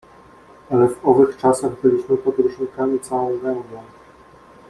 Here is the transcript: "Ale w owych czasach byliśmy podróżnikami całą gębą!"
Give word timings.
"Ale 0.69 0.87
w 0.89 1.05
owych 1.05 1.37
czasach 1.37 1.71
byliśmy 1.83 2.17
podróżnikami 2.17 2.99
całą 2.99 3.37
gębą!" 3.39 3.83